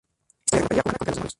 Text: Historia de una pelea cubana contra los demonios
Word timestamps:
Historia 0.45 0.49
de 0.49 0.55
una 0.55 0.67
pelea 0.67 0.81
cubana 0.81 0.97
contra 0.97 1.05
los 1.11 1.15
demonios 1.17 1.29